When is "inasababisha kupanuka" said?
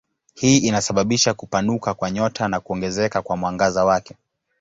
0.57-1.93